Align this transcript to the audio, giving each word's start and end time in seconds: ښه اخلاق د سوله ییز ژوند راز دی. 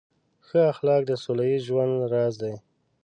ښه 0.47 0.59
اخلاق 0.71 1.01
د 1.07 1.11
سوله 1.23 1.43
ییز 1.49 1.61
ژوند 1.69 1.93
راز 2.11 2.33
دی. 2.41 2.53